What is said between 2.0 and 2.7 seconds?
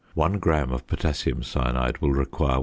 require 1.